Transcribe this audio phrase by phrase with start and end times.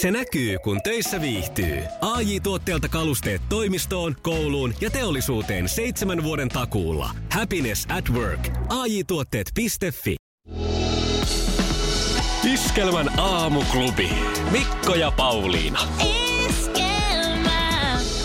[0.00, 1.82] Se näkyy, kun töissä viihtyy.
[2.00, 7.10] ai tuotteelta kalusteet toimistoon, kouluun ja teollisuuteen seitsemän vuoden takuulla.
[7.32, 8.48] Happiness at work.
[8.68, 9.66] ai tuotteetfi
[12.54, 14.10] Iskelmän aamuklubi.
[14.50, 15.80] Mikko ja Pauliina.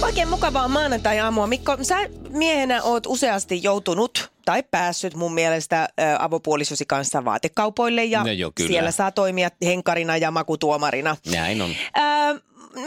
[0.04, 1.48] Oikein mukavaa maanantai-aamua.
[1.48, 1.96] Mikko, sä
[2.30, 5.90] miehenä oot useasti joutunut tai päässyt mun mielestä
[6.20, 8.68] avopuolisosi kanssa vaatekaupoille ja No joo, kyllä.
[8.68, 11.18] siellä saa toimia henkarina ja makutuomarina.
[11.32, 11.76] Näin on.
[11.94, 12.34] Ää,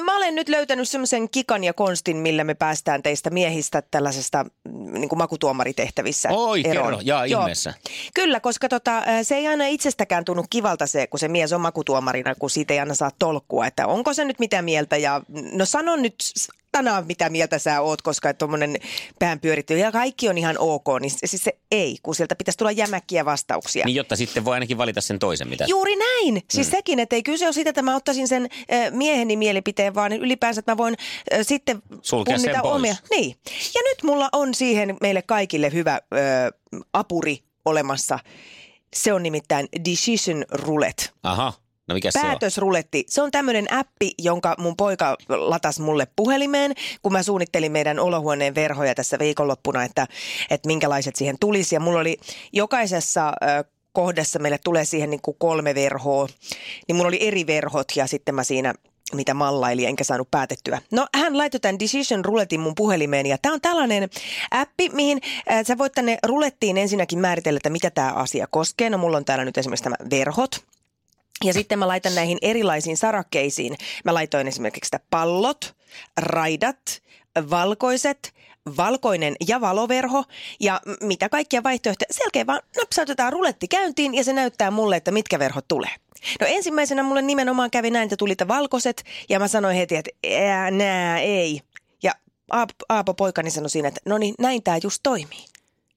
[0.04, 4.93] mä olen nyt löytänyt semmoisen kikan ja konstin, millä me päästään teistä miehistä tällaisesta mm,
[5.00, 6.86] niin kuin makutuomaritehtävissä Oi, eroon.
[6.86, 7.00] kerro.
[7.04, 7.40] Jaa, Joo.
[7.40, 7.74] ihmeessä.
[8.14, 12.35] Kyllä, koska tota, se ei aina itsestäkään tunnu kivalta se, kun se mies on makutuomarina,
[12.35, 15.21] kun siitä ei aina saa tolkkua, että onko se nyt mitä mieltä ja
[15.52, 16.14] no sano nyt
[16.76, 18.76] sana, mitä mieltä sä oot, koska tuommoinen
[19.18, 22.58] pään pyöritty ja kaikki on ihan ok, niin se- siis se ei, kun sieltä pitäisi
[22.58, 23.85] tulla jämäkkiä vastauksia.
[23.85, 25.64] Niin jotta sitten voi ainakin valita sen toisen, mitä...
[25.68, 26.43] Juuri näin.
[26.50, 26.71] Siis mm.
[26.71, 28.49] sekin, että ei kyse ole siitä, että mä ottaisin sen
[28.90, 30.96] mieheni mielipiteen, vaan ylipäänsä, että mä voin
[31.32, 32.75] äh, sitten Sulkea sen pois.
[32.75, 32.97] omia.
[33.10, 33.36] Niin.
[33.74, 36.00] Ja nyt mulla on siihen meille kaikille hyvä äh,
[36.92, 38.19] apuri olemassa.
[38.94, 41.08] Se on nimittäin Decision Roulette.
[41.22, 41.52] Aha,
[41.88, 42.26] no mikä se on?
[42.26, 43.04] Päätösruletti.
[43.08, 48.54] Se on tämmöinen appi, jonka mun poika latas mulle puhelimeen, kun mä suunnittelin meidän olohuoneen
[48.54, 50.06] verhoja tässä viikonloppuna, että,
[50.50, 51.74] että minkälaiset siihen tulisi.
[51.74, 52.16] Ja mulla oli
[52.52, 53.32] jokaisessa
[53.92, 56.26] kohdassa, meille tulee siihen niin kuin kolme verhoa,
[56.88, 58.74] niin mulla oli eri verhot ja sitten mä siinä
[59.14, 60.80] mitä mallaili, enkä saanut päätettyä.
[60.90, 64.08] No hän laittoi tämän Decision Roulettin mun puhelimeen ja tämä on tällainen
[64.50, 65.20] appi, mihin
[65.50, 68.90] äh, sä voit tänne rulettiin ensinnäkin määritellä, että mitä tämä asia koskee.
[68.90, 70.64] No mulla on täällä nyt esimerkiksi tämä verhot,
[71.44, 73.76] ja sitten mä laitan näihin erilaisiin sarakkeisiin.
[74.04, 75.74] Mä laitoin esimerkiksi sitä pallot,
[76.16, 77.02] raidat,
[77.50, 78.34] valkoiset,
[78.76, 80.24] valkoinen ja valoverho
[80.60, 82.08] ja mitä kaikkia vaihtoehtoja.
[82.10, 85.90] Selkeä vaan napsautetaan ruletti käyntiin ja se näyttää mulle, että mitkä verhot tulee.
[86.40, 90.70] No ensimmäisenä mulle nimenomaan kävi näin, että tuli valkoiset ja mä sanoin heti, että ää,
[90.70, 91.60] nää ei.
[92.02, 92.12] Ja
[92.88, 95.44] Aapo, poikani sanoi siinä, että no niin näin tämä just toimii.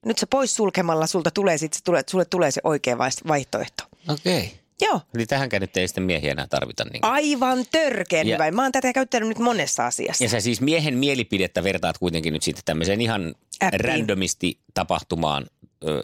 [0.06, 2.98] Nyt se pois sulkemalla sulta tulee, sit se tulee, sulle tulee se oikea
[3.28, 3.84] vaihtoehto.
[4.08, 4.38] Okei.
[4.38, 4.59] Okay.
[4.80, 5.00] Joo.
[5.14, 6.84] Eli tähänkään nyt ei sitten miehiä enää tarvita.
[6.84, 7.04] Niin.
[7.04, 8.50] Aivan törkeän Ja- hyvä.
[8.50, 10.24] Mä oon tätä käyttänyt nyt monessa asiassa.
[10.24, 13.80] Ja sä siis miehen mielipidettä vertaat kuitenkin nyt sitten tämmöiseen ihan Appiin.
[13.80, 15.46] randomisti tapahtumaan
[15.88, 16.02] ö,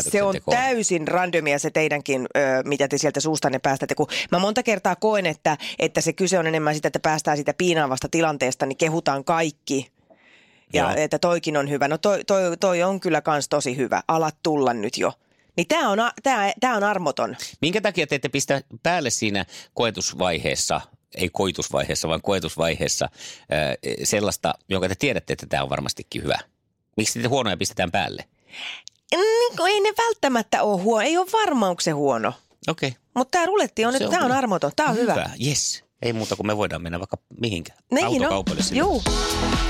[0.00, 3.94] Se on täysin randomia se teidänkin, ö, mitä te sieltä suustanne päästätte.
[3.94, 7.54] Kun mä monta kertaa koen, että, että se kyse on enemmän sitä, että päästään siitä
[7.54, 9.90] piinaavasta tilanteesta, niin kehutaan kaikki.
[10.72, 10.92] Ja Joo.
[10.96, 11.88] että toikin on hyvä.
[11.88, 14.02] No toi, toi, toi on kyllä kans tosi hyvä.
[14.08, 15.12] Alat tulla nyt jo.
[15.58, 17.36] Niin tää on, tää, tää on armoton.
[17.60, 20.80] Minkä takia te ette pistä päälle siinä koetusvaiheessa,
[21.14, 26.38] ei koitusvaiheessa, vaan koetusvaiheessa ö, sellaista, jonka te tiedätte, että tämä on varmastikin hyvä?
[26.96, 28.24] Miksi te huonoja pistetään päälle?
[29.10, 31.06] Niin, kun ei ne välttämättä ole huono.
[31.06, 32.32] Ei ole varma, onko se huono.
[32.68, 32.88] Okei.
[32.88, 33.00] Okay.
[33.14, 34.72] Mutta tämä ruletti on, Se nyt, on tää on armoton.
[34.76, 35.12] Tämä on hyvä.
[35.12, 35.84] Hyvä, yes.
[36.02, 37.78] Ei muuta kuin me voidaan mennä vaikka mihinkään.
[38.04, 38.64] Autokaupalle on.
[38.64, 39.67] sinne.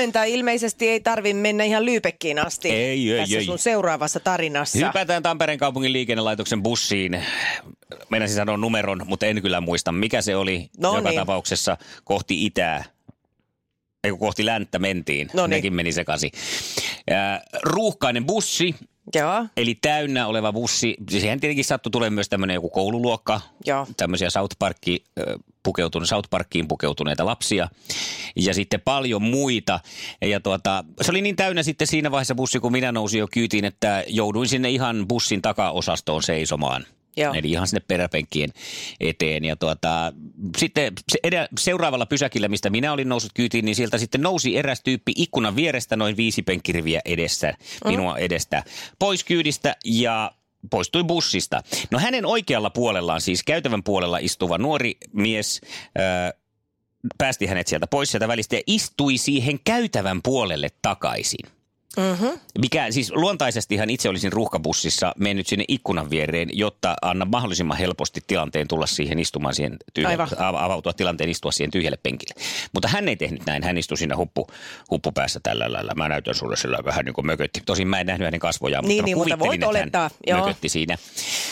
[0.00, 0.24] Huomenta.
[0.24, 2.70] Ilmeisesti ei tarvi mennä ihan Lyypekkiin asti.
[2.70, 3.44] Ei, ei, Tässä ei.
[3.44, 4.86] sun seuraavassa tarinassa.
[4.86, 7.22] Hypätään Tampereen kaupungin liikennelaitoksen bussiin.
[8.10, 10.70] Meinasin sanoa numeron, mutta en kyllä muista, mikä se oli.
[10.78, 11.20] No Joka niin.
[11.20, 12.84] tapauksessa kohti itää.
[14.04, 15.30] Ei kohti länttä mentiin.
[15.34, 15.50] No niin.
[15.50, 16.30] Nekin meni sekaisin.
[17.62, 18.74] Ruuhkainen bussi,
[19.14, 20.96] Joo, eli täynnä oleva bussi.
[21.10, 23.40] Siihen tietenkin sattui tulee myös tämmöinen joku koululuokka.
[23.66, 23.86] Joo.
[23.96, 25.04] Tämmöisiä South, Parkki,
[25.62, 27.68] pukeutuneita, South Parkkiin pukeutuneita lapsia.
[28.36, 29.80] Ja sitten paljon muita.
[30.22, 33.64] Ja tuota, se oli niin täynnä sitten siinä vaiheessa bussi, kun minä nousin jo kyytiin,
[33.64, 36.86] että jouduin sinne ihan bussin takaosastoon seisomaan.
[37.16, 37.34] Joo.
[37.34, 38.50] Eli ihan sinne peräpenkkien
[39.00, 39.44] eteen.
[39.44, 40.12] Ja tuota,
[40.56, 40.92] sitten
[41.24, 45.56] edä, seuraavalla pysäkillä, mistä minä olin noussut kyytiin, niin sieltä sitten nousi eräs tyyppi ikkunan
[45.56, 47.54] vierestä noin viisi penkkiriviä edessä,
[47.84, 48.62] minua edestä,
[48.98, 50.32] pois kyydistä ja
[50.70, 51.62] poistui bussista.
[51.90, 55.60] No hänen oikealla puolellaan, siis käytävän puolella istuva nuori mies,
[55.98, 56.38] ö,
[57.18, 61.59] päästi hänet sieltä pois sieltä välistä ja istui siihen käytävän puolelle takaisin.
[61.96, 62.40] Mm-hmm.
[62.58, 68.68] Mikä siis luontaisestihan itse olisin ruuhkabussissa mennyt sinne ikkunan viereen, jotta anna mahdollisimman helposti tilanteen
[68.68, 72.34] tulla siihen istumaan siihen tyhjälle, avautua tilanteen istua siihen tyhjälle penkille.
[72.72, 74.46] Mutta hän ei tehnyt näin, hän istui siinä huppu,
[74.90, 75.94] huppupäässä tällä lailla.
[75.94, 77.62] Mä näytän sulle sillä vähän niin kuin mökötti.
[77.66, 80.40] Tosin mä en nähnyt hänen kasvojaan, Niin, mutta niin, mutta voit että hän olettaa, joo.
[80.40, 80.98] mökötti siinä.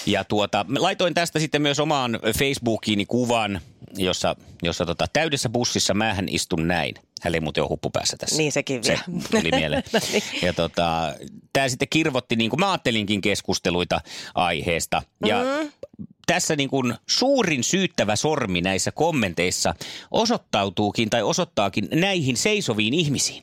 [0.07, 3.61] Ja tuota, laitoin tästä sitten myös omaan Facebookiini kuvan,
[3.97, 6.95] jossa, jossa tota, täydessä bussissa mähän istun näin.
[7.23, 8.37] Hän ei muuten ole huppupäässä tässä.
[8.37, 9.23] Niin sekin Se vielä.
[9.31, 9.83] tuli mieleen.
[9.93, 10.23] No niin.
[10.43, 11.15] Ja tota,
[11.53, 14.01] tämä sitten kirvotti, niin kuin mä ajattelinkin keskusteluita
[14.35, 15.03] aiheesta.
[15.27, 15.73] Ja mm-hmm.
[16.27, 19.75] tässä niin kuin suurin syyttävä sormi näissä kommenteissa
[20.11, 23.43] osoittautuukin tai osoittaakin näihin seisoviin ihmisiin.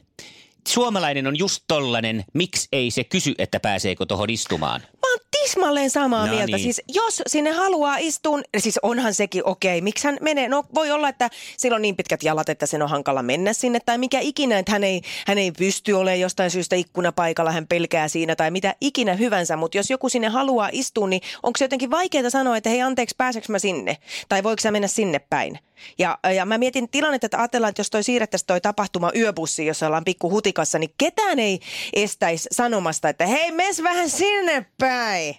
[0.67, 4.81] Suomalainen on just tollanen, miksi ei se kysy, että pääseekö tuohon istumaan.
[4.81, 6.57] Mä oon tismalleen samaa No mieltä.
[6.57, 6.63] niin.
[6.63, 9.81] Siis jos sinne haluaa istua, siis onhan sekin okei.
[9.81, 10.49] Miksi hän menee?
[10.49, 13.79] No voi olla, että sillä on niin pitkät jalat, että sen on hankala mennä sinne.
[13.85, 18.07] Tai mikä ikinä, että hän ei, hän ei pysty olemaan jostain syystä ikkunapaikalla, hän pelkää
[18.07, 19.57] siinä tai mitä ikinä hyvänsä.
[19.57, 23.15] Mutta jos joku sinne haluaa istua, niin onko se jotenkin vaikeaa sanoa, että hei anteeksi,
[23.17, 23.97] pääseekö mä sinne?
[24.29, 25.59] Tai voiko sä mennä sinne päin?
[25.97, 29.87] Ja, ja mä mietin tilannetta, että ajatellaan, että jos toi siirrettäisiin toi tapahtuma yöbussi, jossa
[29.87, 31.59] ollaan pikku hutikassa, niin ketään ei
[31.93, 35.34] estäisi sanomasta, että hei, mes vähän sinne päin.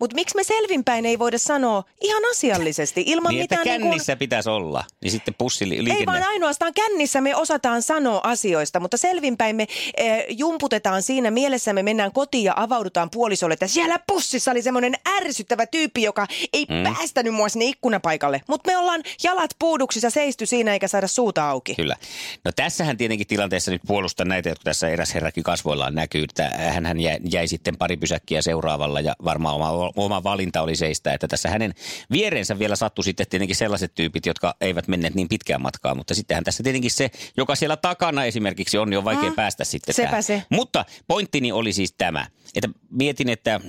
[0.00, 4.16] Mutta miksi me selvinpäin ei voida sanoa ihan asiallisesti, ilman Niin, että mitään niin kännissä
[4.16, 4.84] pitäisi olla.
[5.02, 5.94] Niin sitten pussiliikenne.
[6.00, 11.72] ei vaan ainoastaan kännissä me osataan sanoa asioista, mutta selvinpäin me e, jumputetaan siinä mielessä,
[11.72, 16.66] me mennään kotiin ja avaudutaan puolisolle, että siellä pussissa oli semmoinen ärsyttävä tyyppi, joka ei
[16.68, 16.94] mm.
[16.94, 18.40] päästänyt mua sinne ikkunapaikalle.
[18.48, 21.74] Mutta me ollaan jalat puuduksissa seisty siinä eikä saada suuta auki.
[21.74, 21.96] Kyllä.
[22.44, 26.24] No tässähän tietenkin tilanteessa nyt puolustan näitä, jotka tässä eräs herrakin kasvoillaan näkyy.
[26.24, 26.50] Että
[26.84, 31.28] hän jäi, jäi sitten pari pysäkkiä seuraavalla ja varmaan oma, oma valinta oli seistä, että
[31.28, 31.74] tässä hänen
[32.12, 35.94] viereensä vielä sattui sitten tietenkin sellaiset tyypit, jotka eivät menneet niin pitkään matkaa.
[35.94, 39.36] Mutta sittenhän tässä tietenkin se, joka siellä takana esimerkiksi on, niin on vaikea Mm.
[39.36, 40.22] päästä sitten Sepä tähän.
[40.22, 40.42] se.
[40.50, 43.60] Mutta pointtini oli siis tämä, että mietin, että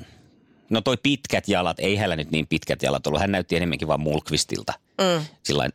[0.70, 3.22] no toi pitkät jalat, ei hänellä nyt niin pitkät jalat ollut.
[3.22, 5.26] Hän näytti enemmänkin vaan mulkvistilta Mm.
[5.44, 5.70] sillä,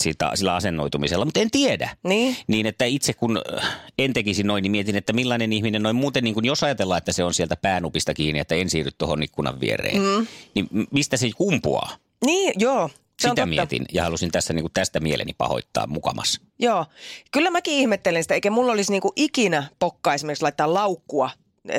[0.00, 1.96] sitä, sillä asennoitumisella, mutta en tiedä.
[2.02, 2.36] Niin.
[2.46, 6.24] Niin, että itse kun äh, en tekisi noin, niin mietin, että millainen ihminen noin muuten,
[6.24, 9.60] niin kun jos ajatellaan, että se on sieltä päänupista kiinni, että en siirry tuohon ikkunan
[9.60, 10.26] viereen, mm.
[10.54, 11.96] niin mistä se kumpuaa?
[12.24, 12.90] Niin, joo.
[13.22, 16.40] Se Sitä mietin ja halusin tässä niin kuin tästä mieleni pahoittaa mukamas.
[16.58, 16.86] Joo,
[17.30, 21.30] kyllä mäkin ihmettelen sitä, eikä mulla olisi niinku ikinä pokka esimerkiksi laittaa laukkua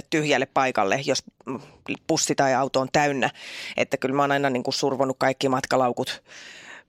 [0.09, 1.23] tyhjälle paikalle, jos
[2.07, 3.29] pussi tai auto on täynnä.
[3.77, 6.23] Että kyllä mä oon aina niinku survonut kaikki matkalaukut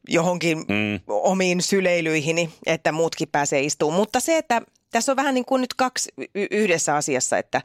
[0.08, 1.00] johonkin mm.
[1.06, 4.00] omiin syleilyihini, että muutkin pääsee istumaan.
[4.00, 7.62] Mutta se, että tässä on vähän niin kuin nyt kaksi yhdessä asiassa, että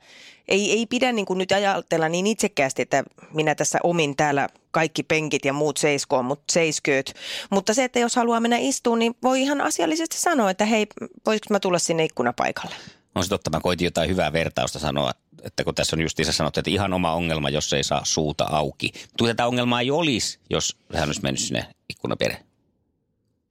[0.48, 5.04] ei, ei pidä niin kuin nyt ajatella niin itsekkäästi, että minä tässä omin täällä kaikki
[5.04, 7.14] penkit ja muut seiskoon, mutta seiskööt.
[7.50, 10.88] Mutta se, että jos haluaa mennä istuun, niin voi ihan asiallisesti sanoa, että hei,
[11.26, 12.76] voisiko mä tulla sinne ikkunapaikalle?
[13.16, 15.12] On se totta, mä koitin jotain hyvää vertausta sanoa,
[15.44, 18.92] että kun tässä on justiinsa sanottu, että ihan oma ongelma, jos ei saa suuta auki.
[18.96, 22.44] Mutta tätä ongelmaa ei olisi, jos hän olisi mennyt sinne ikkunapere.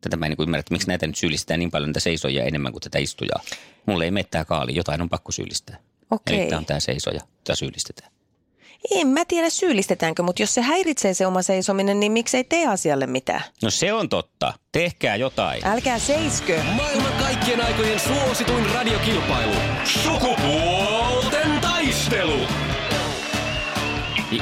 [0.01, 2.73] Tätä mä en niin ymmärrä, että miksi näitä nyt syyllistetään niin paljon näitä seisoja enemmän
[2.73, 3.41] kuin tätä istujaa.
[3.87, 5.77] Mulle ei mene tää kaali, jotain on pakko syyllistää.
[6.11, 6.41] Okei.
[6.41, 8.13] Eli tämä on tämä seisoja, jota syyllistetään.
[8.91, 13.07] En mä tiedä syyllistetäänkö, mutta jos se häiritsee se oma seisominen, niin miksei tee asialle
[13.07, 13.43] mitään?
[13.63, 14.53] No se on totta.
[14.73, 15.67] Tehkää jotain.
[15.67, 16.63] Älkää seiskö.
[16.63, 19.55] Maailman kaikkien aikojen suosituin radiokilpailu.
[19.85, 22.39] Sukupuolten taistelu.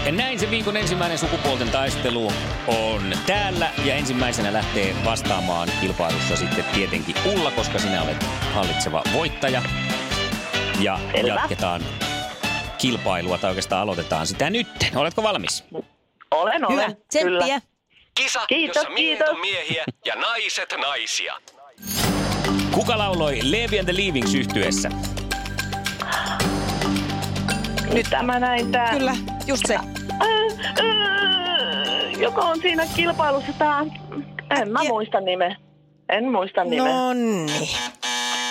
[0.05, 2.33] Ja näin se viikon ensimmäinen sukupuolten taistelu
[2.67, 3.71] on täällä.
[3.85, 8.23] Ja ensimmäisenä lähtee vastaamaan kilpailussa sitten tietenkin Ulla, koska sinä olet
[8.55, 9.63] hallitseva voittaja.
[10.81, 11.29] Ja Selvä.
[11.35, 11.81] jatketaan
[12.79, 14.69] kilpailua, tai oikeastaan aloitetaan sitä nyt.
[14.95, 15.65] Oletko valmis?
[16.31, 16.71] Olen, olen.
[16.71, 17.41] Hyvä, tsemppiä.
[17.41, 17.61] Kyllä.
[18.15, 19.35] Kisa, Kiitos, jossa miehet kiitos.
[19.35, 21.35] on miehiä ja naiset naisia.
[22.73, 24.91] Kuka lauloi Levi and the Leavings yhtyessä?
[27.93, 28.91] Nyt tämä näin tää.
[28.93, 29.17] Kyllä,
[29.47, 29.79] just se.
[32.19, 33.81] Joka on siinä kilpailussa tää.
[34.61, 35.57] En mä muista nimeä.
[36.09, 36.93] En muista nimeä.
[36.93, 37.51] No niin.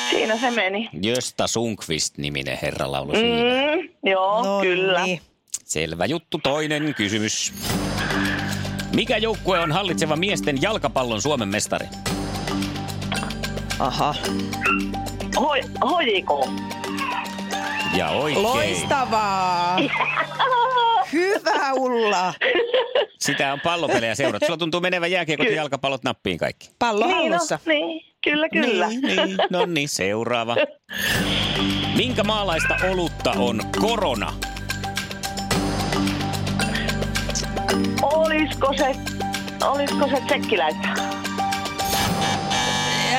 [0.09, 0.89] Siinä se meni.
[1.03, 3.75] Gösta Sundqvist-niminen herra laulu siinä.
[3.75, 5.03] Mm, joo, No kyllä.
[5.03, 5.21] niin.
[5.65, 6.39] Selvä juttu.
[6.43, 7.53] Toinen kysymys.
[8.95, 11.85] Mikä joukkue on hallitseva miesten jalkapallon Suomen mestari?
[13.79, 14.15] Aha.
[15.39, 16.49] Hoi, hojiko.
[17.95, 18.43] Ja oikein.
[18.43, 19.77] Loistavaa.
[21.13, 22.33] Hyvä Ulla.
[23.19, 24.45] Sitä on pallopelejä seurattu.
[24.45, 26.69] Sulla tuntuu menevän jääkiekot ja jalkapallot nappiin kaikki.
[26.79, 28.87] Pallo Niin, no, niin, kyllä, kyllä.
[28.87, 29.37] Niin, niin.
[29.49, 30.55] No niin, seuraava.
[31.95, 34.33] Minkä maalaista olutta on korona?
[38.01, 38.95] Olisiko se,
[39.67, 40.87] olisiko se tsekkiläistä?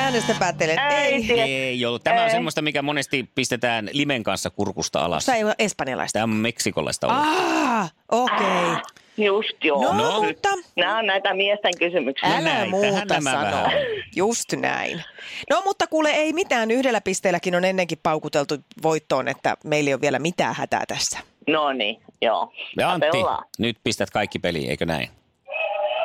[0.09, 0.79] Äänestä päättelen.
[0.79, 1.85] Ei Ei.
[1.85, 2.03] ollut.
[2.03, 2.31] Tämä on Ei.
[2.31, 5.25] semmoista, mikä monesti pistetään limen kanssa kurkusta alas.
[5.25, 6.13] Se ei ole espanjalaista.
[6.19, 7.23] Tämä on meksikolaista olutta.
[7.29, 8.37] Ah, okei.
[8.37, 8.75] Okay.
[9.17, 9.83] Just joo.
[9.83, 10.23] No, No.
[10.23, 12.29] mutta Nämä on näitä miesten kysymyksiä.
[12.29, 13.45] älä näitähän muuta nämä sano.
[13.45, 13.71] vähän on.
[14.15, 15.03] Just näin.
[15.49, 16.71] No mutta kuule, ei mitään.
[16.71, 21.19] Yhdellä pisteelläkin on ennenkin paukuteltu voittoon, että meillä ei ole vielä mitään hätää tässä.
[21.47, 22.53] No niin, joo.
[22.77, 23.17] Ja Antti,
[23.57, 25.09] nyt pistät kaikki peliin, eikö näin?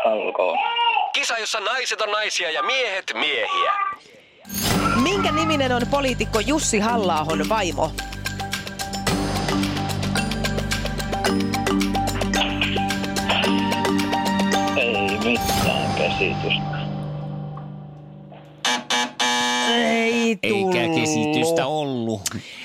[0.05, 0.74] Olkoon.
[1.25, 3.73] Kisa, jossa naiset on naisia ja miehet miehiä.
[5.03, 7.15] Minkä niminen on poliitikko Jussi halla
[7.49, 7.93] vaimo?
[14.77, 16.74] Ei mitään käsitystä.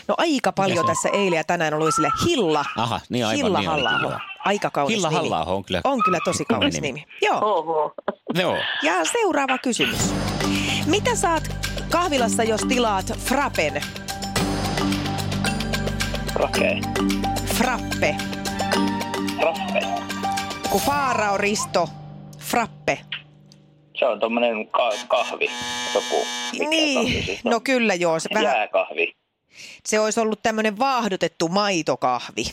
[0.07, 0.87] No aika paljon Mikä on?
[0.87, 2.65] tässä eilen ja tänään oli sille Hilla.
[2.77, 4.19] Aha, niin aivan, Hilla niin halla.
[4.45, 5.19] Aika kaunis Hilla nimi.
[5.21, 6.87] Halla-aho on kyllä- On kyllä tosi kaunis nimi.
[6.87, 7.05] nimi.
[7.21, 7.39] Joo.
[7.41, 7.93] Oho.
[8.33, 8.57] Joo.
[8.83, 10.13] Ja seuraava kysymys.
[10.85, 11.43] Mitä saat
[11.89, 13.81] kahvilassa, jos tilaat frappen?
[16.39, 16.81] Okei.
[17.57, 18.15] Frappe.
[19.41, 19.81] Raffe.
[20.69, 21.89] Kun Faarao Risto.
[22.39, 22.99] Frappe.
[23.99, 25.49] Se on tommonen ka- kahvi.
[25.95, 26.25] Joku.
[26.51, 27.51] Kahvi niin, siis on?
[27.51, 28.19] no kyllä joo.
[28.19, 29.13] Se, vähän, Jääkahvi.
[29.85, 32.43] Se olisi ollut tämmöinen vaahdotettu maitokahvi.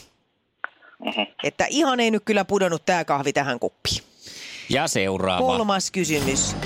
[0.99, 1.21] Mhm.
[1.45, 4.03] Että ihan ei nyt kyllä pudonnut tämä kahvi tähän kuppiin.
[4.69, 5.47] Ja seuraava.
[5.47, 6.57] Kolmas kysymys.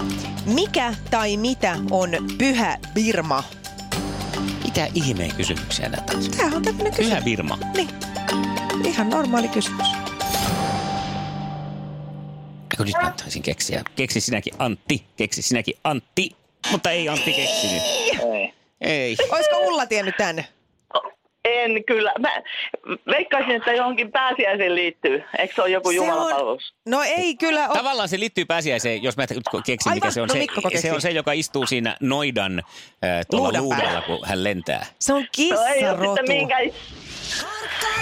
[0.46, 3.44] Mikä tai mitä on pyhä Birma?
[4.64, 6.30] Mitä ihmeen kysymyksiä näitä on?
[6.30, 7.10] Tämähän on tämmöinen kysymys.
[7.10, 7.58] Pyhä Birma.
[7.76, 7.88] Niin.
[8.84, 9.86] Ihan normaali kysymys.
[12.70, 13.82] Eikö nyt mä taisin keksiä?
[13.96, 15.04] Keksi sinäkin Antti.
[15.16, 16.36] Keksi sinäkin Antti.
[16.70, 17.82] Mutta ei Antti keksinyt.
[17.82, 18.54] Ei.
[18.80, 19.16] Ei.
[19.30, 20.44] Olisiko Ulla tiennyt tänne?
[21.44, 22.12] En kyllä.
[22.18, 22.28] Mä
[23.06, 25.22] veikkaisin, että johonkin pääsiäiseen liittyy.
[25.38, 26.74] Eikö se ole joku Se on- jumalapalvelus?
[26.88, 27.76] No ei kyllä ole.
[27.76, 29.26] Tavallaan se liittyy pääsiäiseen, jos mä
[29.66, 30.28] keksin, mikä se on.
[30.28, 30.34] no
[30.72, 32.64] se, se on se, joka istuu siinä noidan äh,
[33.30, 34.86] tuolla Luudan luudalla, kun hän lentää.
[34.98, 36.16] Se on No ei ole kissarotu.
[36.16, 36.62] sitten minkään...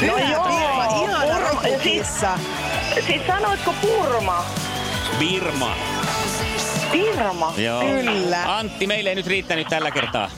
[0.00, 0.42] Pyhä joo.
[0.44, 1.38] Birma, ihana Purma.
[1.48, 2.38] rotukissa.
[3.06, 4.44] Siis sanoitko Purma?
[5.18, 5.76] Birma.
[6.92, 7.54] Pirma?
[7.56, 7.80] Joo.
[7.82, 8.56] Kyllä.
[8.56, 10.30] Antti, meille ei nyt riittänyt tällä kertaa.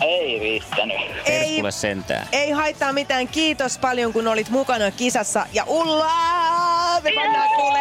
[0.00, 0.96] Ei riittänyt.
[1.24, 2.28] Ei, sentään.
[2.32, 3.28] ei haittaa mitään.
[3.28, 5.46] Kiitos paljon, kun olit mukana kisassa.
[5.52, 6.10] Ja Ulla,
[7.02, 7.78] me pannaan kuule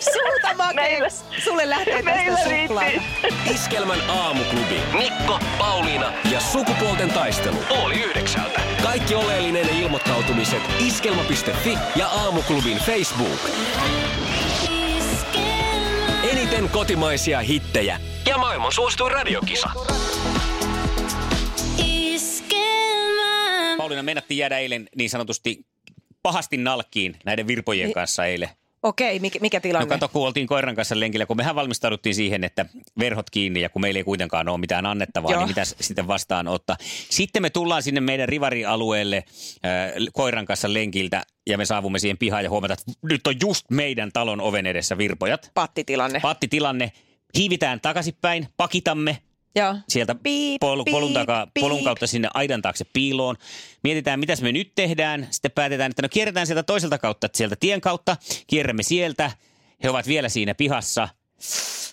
[0.00, 1.24] sulta makeeksi.
[1.44, 2.90] Sulle lähtee Meillä tästä suklaata.
[2.90, 3.52] riitti.
[3.54, 4.80] Iskelmän aamuklubi.
[4.98, 7.56] Mikko, Pauliina ja sukupuolten taistelu.
[7.70, 8.60] Oli yhdeksältä.
[8.82, 13.40] Kaikki oleellinen ilmoittautumiset iskelma.fi ja aamuklubin Facebook.
[16.46, 19.70] Eniten kotimaisia hittejä ja maailman suosituin radiokisa.
[23.78, 25.66] Pauliina, mennättiin jäädä eilen niin sanotusti
[26.22, 28.48] pahasti nalkkiin näiden virpojen kanssa eilen.
[28.86, 29.88] Okei, mikä, mikä No tilanne?
[29.88, 32.66] kato, kun oltiin koiran kanssa lenkillä, kun mehän valmistauduttiin siihen, että
[32.98, 35.40] verhot kiinni ja kun meillä ei kuitenkaan ole mitään annettavaa, Joo.
[35.40, 36.76] niin mitä sitten vastaan ottaa.
[37.10, 39.22] Sitten me tullaan sinne meidän rivarialueelle äh,
[40.12, 44.10] koiran kanssa lenkiltä ja me saavumme siihen pihaan ja huomataan, että nyt on just meidän
[44.12, 45.50] talon oven edessä virpojat.
[45.54, 46.20] Pattitilanne.
[46.20, 46.92] Pattitilanne.
[47.38, 49.18] Hiivitään takaisinpäin, pakitamme
[49.56, 49.76] Joo.
[49.88, 51.62] sieltä Piip, pol, polun, takaa, piip.
[51.64, 53.36] polun kautta sinne aidan taakse piiloon.
[53.82, 55.28] Mietitään, mitä me nyt tehdään.
[55.30, 58.16] Sitten päätetään, että no kierretään sieltä toiselta kautta, sieltä tien kautta.
[58.46, 59.30] Kierrämme sieltä.
[59.82, 61.08] He ovat vielä siinä pihassa,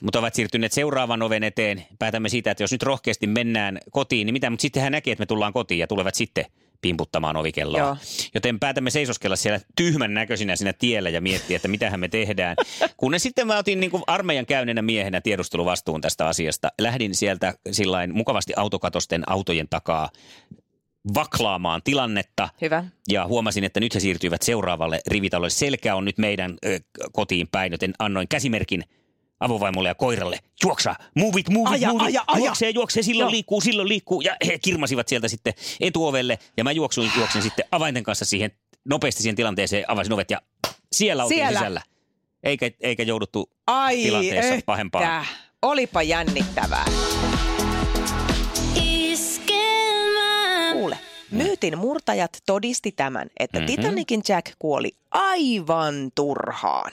[0.02, 1.86] mutta ovat siirtyneet seuraavan oven eteen.
[2.00, 5.22] Päätämme siitä, että jos nyt rohkeasti mennään kotiin, niin mitä, mutta sitten hän näkee, että
[5.22, 6.46] me tullaan kotiin ja tulevat sitten
[6.84, 7.82] pimputtamaan ovikelloa.
[7.82, 7.98] Joo.
[8.34, 12.56] Joten päätämme seisoskella siellä tyhmän näköisinä siinä tiellä ja miettiä, että mitähän me tehdään.
[12.98, 16.72] Kunnes sitten mä otin niin kuin armeijan käyneenä miehenä tiedusteluvastuun tästä asiasta.
[16.82, 20.10] Lähdin sieltä sillain mukavasti autokatosten autojen takaa
[21.14, 22.50] vaklaamaan tilannetta.
[22.62, 22.84] Hyvä.
[23.10, 25.50] Ja huomasin, että nyt he siirtyivät seuraavalle rivitalolle.
[25.50, 26.80] Selkä on nyt meidän ö,
[27.12, 28.84] kotiin päin, joten annoin käsimerkin
[29.44, 30.40] avovaimolle ja koiralle.
[30.64, 32.08] Juoksa, move it, move it, Aja, move it.
[32.10, 32.46] aja, aja.
[32.46, 33.32] Juoksee, juoksee, silloin Joo.
[33.32, 34.22] liikkuu, silloin liikkuu.
[34.22, 38.52] Ja he kirmasivat sieltä sitten etuovelle ja mä juoksuin, juoksin sitten avainten kanssa siihen
[38.86, 40.42] nopeasti siihen tilanteeseen, avasin ovet ja
[40.92, 41.60] siellä oltiin Siellä.
[41.60, 41.82] sisällä.
[42.44, 44.66] Eikä, eikä jouduttu Ai tilanteessa että.
[44.66, 45.26] pahempaan.
[45.62, 46.86] Olipa jännittävää.
[49.44, 50.72] Iskelmä.
[50.74, 50.98] Kuule,
[51.32, 53.66] myytin murtajat todisti tämän, että Mhm.
[53.68, 56.92] Titanicin Jack kuoli aivan turhaan.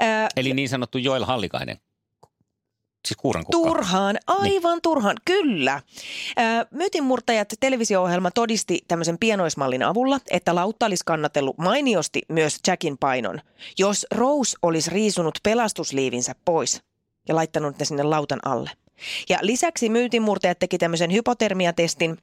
[0.00, 0.04] Ö,
[0.36, 1.76] Eli niin sanottu Joel Hallikainen.
[3.08, 3.18] Siis.
[3.50, 5.80] Turhaan, aivan turhaan, kyllä.
[6.70, 13.40] Myytinmurtajat televisio-ohjelma todisti tämmöisen pienoismallin avulla, että lautta olisi kannatellut mainiosti myös Jackin painon,
[13.78, 16.82] jos Rose olisi riisunut pelastusliivinsä pois
[17.28, 18.70] ja laittanut ne sinne lautan alle.
[19.28, 22.18] Ja lisäksi myytinmurtajat teki tämmöisen hypotermiatestin,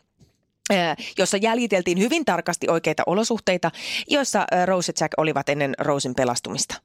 [1.18, 3.72] jossa jäljiteltiin hyvin tarkasti oikeita olosuhteita,
[4.08, 6.76] joissa Rose ja Jack olivat ennen Rosen pelastumista.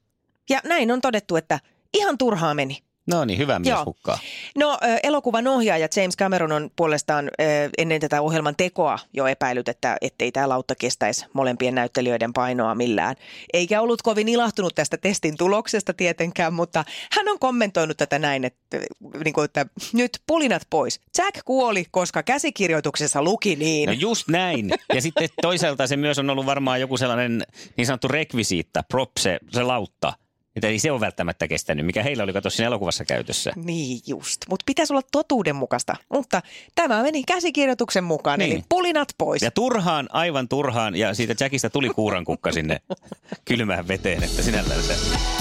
[0.50, 1.60] Ja näin on todettu, että
[1.94, 2.78] ihan turhaa meni.
[3.06, 3.84] No niin, hyvä mies Joo.
[3.84, 4.18] hukkaa.
[4.56, 7.30] No elokuvan ohjaaja James Cameron on puolestaan
[7.78, 13.16] ennen tätä ohjelman tekoa jo epäilyt, että ettei tämä lautta kestäisi molempien näyttelijöiden painoa millään.
[13.52, 18.80] Eikä ollut kovin ilahtunut tästä testin tuloksesta tietenkään, mutta hän on kommentoinut tätä näin, että,
[19.24, 21.00] niin kuin, että nyt pulinat pois.
[21.18, 23.86] Jack kuoli, koska käsikirjoituksessa luki niin.
[23.86, 24.70] No just näin.
[24.94, 27.42] Ja sitten toisaalta se myös on ollut varmaan joku sellainen
[27.76, 30.12] niin sanottu rekvisiitta, prop, se, se lautta.
[30.56, 33.52] Että ei se ole välttämättä kestänyt, mikä heillä oli kato siinä elokuvassa käytössä.
[33.56, 35.96] Niin just, mutta pitäisi olla totuudenmukaista.
[36.08, 36.42] Mutta
[36.74, 38.52] tämä meni käsikirjoituksen mukaan, Niin.
[38.52, 39.42] eli pulinat pois.
[39.42, 42.80] Ja turhaan, aivan turhaan, ja siitä Jackista tuli kuurankukka sinne
[43.48, 44.96] kylmään veteen, että sinällään se...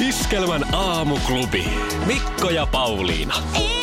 [0.08, 1.64] Iskelmän aamuklubi.
[2.06, 3.34] Mikko ja Pauliina.
[3.54, 3.83] Iskelmä.